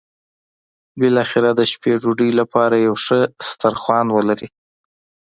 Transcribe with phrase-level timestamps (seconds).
[0.99, 3.19] بالاخره د شپې ډوډۍ لپاره یو ښه
[3.49, 4.47] سترخوان ولري.